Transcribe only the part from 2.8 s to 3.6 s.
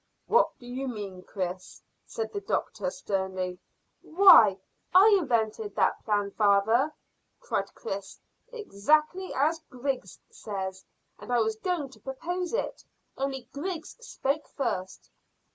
sternly.